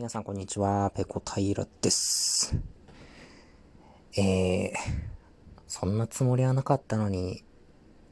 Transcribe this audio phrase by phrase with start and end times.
[0.00, 2.56] 皆さんこんにちは、ペコ平です。
[4.16, 4.72] えー、
[5.68, 7.44] そんなつもりはなかったのに、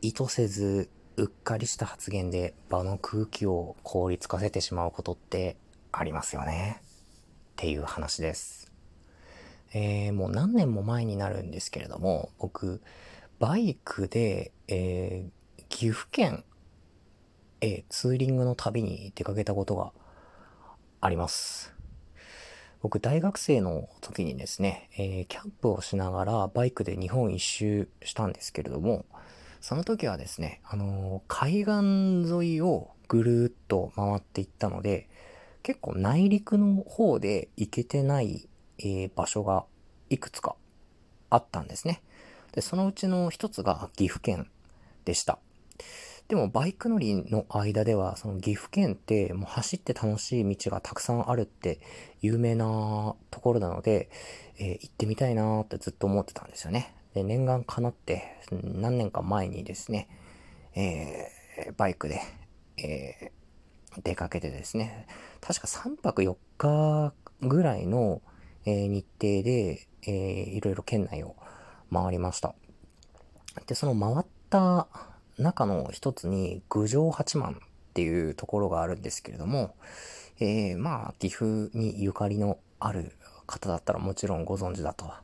[0.00, 5.58] 意図せず、うっかりした発言で場の空気を凍りつかせてしまうことって
[5.92, 6.80] ありますよね。
[6.80, 6.86] っ
[7.56, 8.72] ていう話です。
[9.74, 12.80] えー、もう何年も前になるんですけれども、僕、
[13.38, 16.44] バイクで、えー、岐阜県
[17.60, 19.92] えー、ツーリングの旅に出かけたことが
[21.02, 21.73] あります。
[22.84, 29.06] 僕、大学生の時にですね、えー、キャンプをしながらバイクで日本一周したんですけれども、
[29.62, 35.08] その時はですね、あのー、海岸沿いをぐるーっと回っていったので、
[35.62, 39.64] 結構内陸の方で行けてない、えー、場所が
[40.10, 40.54] いくつか
[41.30, 42.02] あったんですね。
[42.52, 44.50] で、そのうちの一つが岐阜県
[45.06, 45.38] でした。
[46.28, 51.80] でもバイク乗りの間では、その岐阜県ってもう走って楽しい道がたくさんあるって
[52.22, 54.08] 有名なところなので、
[54.58, 56.94] えー、行ってみたいなーってずっと思ってたんですよね。
[57.12, 60.08] で、念願かなって何年か前にですね、
[60.74, 62.20] えー、バイクで、
[62.78, 65.06] えー、出かけてですね、
[65.42, 68.22] 確か3泊4日ぐらいの、
[68.64, 71.36] えー、日程で、えー、いろいろ県内を
[71.92, 72.54] 回りました。
[73.66, 74.88] で、その回った
[75.38, 77.56] 中の一つに郡上八幡っ
[77.94, 79.74] ていうところがあるんですけれども、
[80.40, 83.12] えー、まあ、岐阜にゆかりのある
[83.46, 85.22] 方だったらもちろんご存知だとは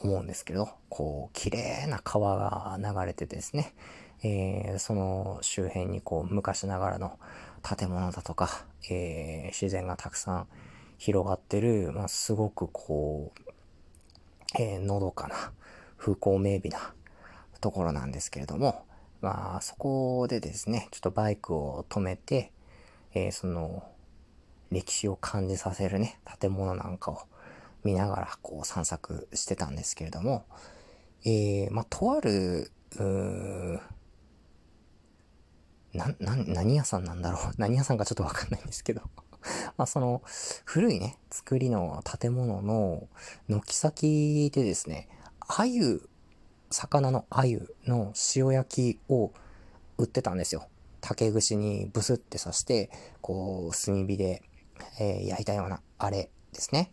[0.00, 3.74] 思うんですけど、こう、綺麗な川が流れてですね、
[4.22, 7.18] えー、その周辺にこう、昔ながらの
[7.62, 10.46] 建物だとか、えー、自然がたくさん
[10.98, 13.52] 広がってる、まあ、すごくこう、
[14.58, 15.52] えー、のどかな、
[15.96, 16.94] 風光明媚な
[17.60, 18.84] ところなんですけれども、
[19.20, 22.52] まあ、そこでですね、ちょっとバイクを止めて、
[23.14, 23.82] えー、その、
[24.70, 27.22] 歴史を感じさせるね、建物なんかを
[27.84, 30.44] 見ながら、こう散策してたんですけれども、
[31.24, 33.80] えー、まあ、とある、う
[35.94, 37.52] な、な、何屋さんなんだろう？
[37.58, 39.02] 何屋さんかちょっとわかんないんですけど。
[39.76, 40.22] まあ、その、
[40.64, 43.08] 古いね、作りの建物の
[43.48, 45.08] 軒先でですね、
[45.40, 46.08] 鮎
[46.70, 49.32] 魚の鮎の塩焼きを
[49.96, 50.68] 売ってたんですよ。
[51.00, 52.90] 竹串にブスって刺して、
[53.20, 54.42] こう、炭火で、
[55.00, 56.90] えー、焼いたような、あれですね。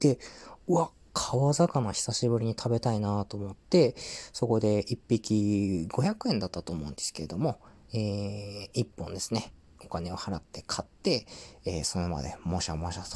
[0.00, 0.18] で、
[0.66, 3.94] うわ、川魚久しぶりに食べたいなと思って、
[4.32, 7.58] そこで1匹500円だったと思うんですけれども、
[7.92, 9.52] えー、1本ですね、
[9.84, 11.26] お金を払って買って、
[11.64, 13.08] えー、そのまでもしゃもしゃと、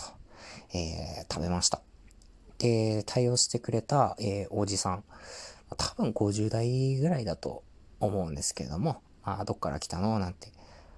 [0.76, 1.80] えー、食べました。
[2.58, 5.04] で、対応してくれた、えー、おじさん。
[5.76, 7.64] 多分50代ぐらいだと
[7.98, 10.18] 思うんですけれども、あ、どっから来たの？
[10.18, 10.52] なんて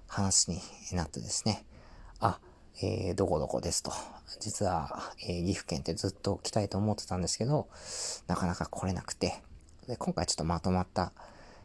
[0.07, 0.59] 話に
[0.93, 1.65] なってですね、
[2.19, 2.39] あ、
[2.81, 3.91] えー、どこどこですと。
[4.39, 7.67] 実は、えー、岐阜県ってずっと来たいと思ってたんですけど、
[8.27, 9.41] なかなか来れなくて、
[9.87, 11.13] で、今回ちょっとまとまった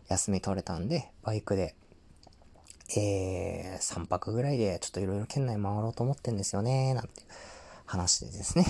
[0.09, 1.75] 休み取れたんで、バイクで、
[2.97, 7.22] えー、3泊ぐらいでちょっといろいろ県内回ろうと思ってんですよね、なんて
[7.86, 8.65] 話でですね、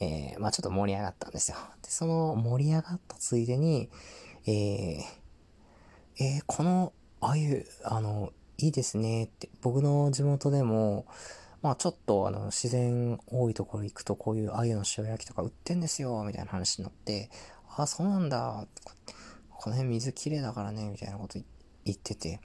[0.00, 1.56] えー、まあちょっと盛り上がったんですよ。
[1.82, 3.88] で、その盛り上がったついでに、
[4.46, 5.02] えー、
[6.18, 11.06] えー、この鮎、あの、いいですねって、僕の地元でも、
[11.62, 17.30] まあちょっとあの自然多いところ行くとこういう鮎の塩焼きとか売ってんですよ、みたいな話になって、
[17.76, 18.66] ああ、そうなんだ、
[19.50, 21.38] この辺水きれいだからね、みたいなこと
[21.84, 22.40] 言ってて、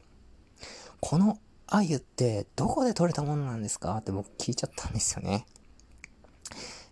[0.99, 1.37] この
[1.67, 3.95] 鮎ってどこで取れたものなんですか？
[3.97, 5.45] って僕聞いちゃったんですよね。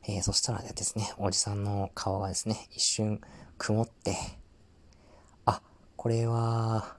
[0.08, 3.22] えー、そしたらですね、おじさんの顔がですね、一瞬
[3.58, 4.16] 曇って、
[5.46, 5.62] あ、
[5.96, 6.98] これは、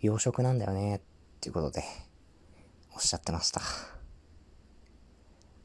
[0.00, 1.00] 養殖なんだよね、っ
[1.40, 1.82] ていうことで、
[2.94, 3.60] おっしゃってました。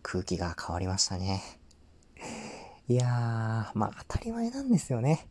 [0.02, 1.44] 空気が変わりましたね。
[2.88, 5.28] いやー、まあ当たり前なんですよね。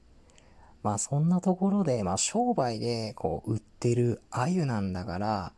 [0.85, 5.53] まあそんなところで、まあ商売でこう売ってる鮎なんだから、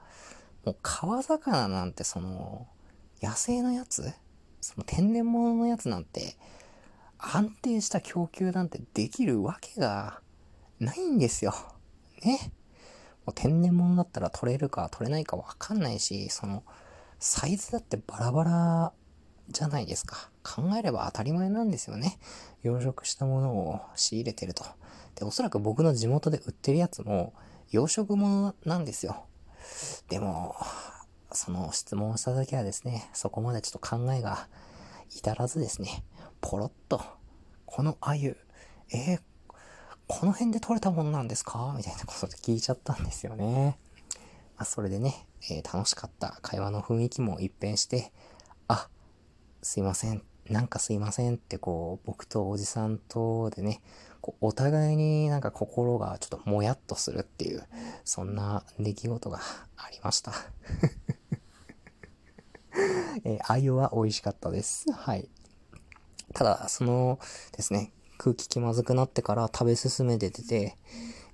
[0.64, 2.66] もう川魚なんてその、
[3.20, 4.10] 野生のやつ
[4.70, 6.36] その天然物のやつなんて、
[7.18, 10.20] 安定した供給なんてできるわけが
[10.78, 11.52] ないんですよ。
[12.22, 12.52] ね。
[13.26, 16.62] もう天然物だったら取れるか取れないかわかんないし、その、
[17.18, 18.92] サイズだってバラバラ
[19.48, 20.30] じゃないですか。
[20.44, 22.20] 考えれば当たり前なんですよね。
[22.62, 24.64] 養殖したものを仕入れてると。
[25.16, 27.34] で、おそらく僕の地元で売ってるやつも
[27.72, 29.24] 養殖物なんですよ。
[30.08, 30.54] でも、
[31.32, 34.48] その質問をした時はですね、そこまでちょっと考えが
[35.10, 36.04] 至らずですね、
[36.40, 37.00] ポロッと、
[37.66, 38.36] この鮎、
[38.92, 39.20] えー、
[40.08, 41.72] この辺で取れたものなんですか？
[41.76, 43.78] みたいなことで聞いちゃったんですよね。
[44.56, 48.12] まあ、それでね、えー、楽しかった会話の雰囲気も一変して、
[48.68, 48.88] あ、
[49.62, 50.22] すいません。
[50.48, 53.80] なんかすいませんってこう、僕とおじさんとでね、
[54.20, 57.62] こうお互いになんか心がちょっともやっとするっていう、
[58.04, 59.38] そんな出来事が
[59.76, 60.32] ありました。
[63.24, 64.90] えー、あゆは美味しかったです。
[64.92, 65.28] はい。
[66.34, 67.18] ただ、その
[67.56, 70.76] ですね、空気気まずくなってから食べ進めてて、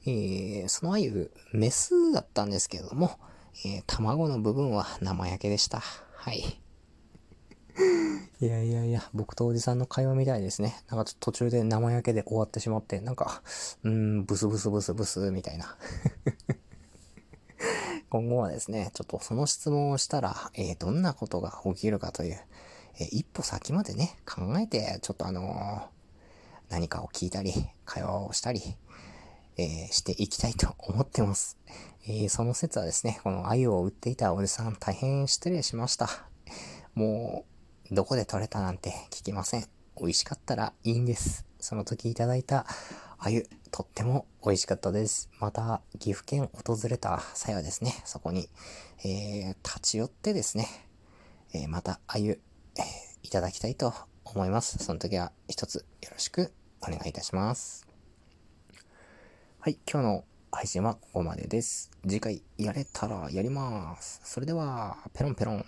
[0.06, 3.19] えー、そのあゆ、メスだったんですけれども、
[3.64, 5.81] えー、卵の部分は生焼けでした。
[5.81, 6.60] はい。
[8.40, 10.82] いやいやいや、僕とおじさんの会話みたいですね。
[10.88, 13.42] なんか途中で生焼けで終わってしまって、なんか、
[13.82, 15.76] うーん、ブスブスブスブスみたいな。
[18.16, 22.38] 今後はですね、ちょっとその質問をしたら、えー、どんなことが起きるかという、
[22.98, 25.82] えー、一歩先までね、考えて、ちょっとあのー、
[26.70, 27.52] 何かを聞いたり、
[27.84, 28.62] 会話をしたり、
[29.58, 31.58] えしていきたいと思ってます。
[32.06, 36.08] えその説はですね、この鮎を売っていたおじさん大変失礼しました。
[36.94, 37.44] も
[37.90, 39.66] う、どこで取れたなんて聞きません。
[39.98, 41.46] 美味しかったらいいんです。
[41.58, 42.66] その時いただいた
[43.18, 45.30] 鮎、とっても美味しかったです。
[45.40, 48.48] また、岐阜県訪れた際はですね、そこに、
[49.04, 50.68] えー、立ち寄ってですね、
[51.52, 52.38] えー、また鮎、えー、
[53.22, 53.92] いただきたいと
[54.24, 54.78] 思います。
[54.78, 56.52] その時は一つよろしく
[56.82, 57.86] お願いいたします。
[59.60, 61.90] はい、今日の配信はここまでです。
[62.02, 64.20] 次回やれたらやります。
[64.24, 65.64] それでは、ペロンペロン。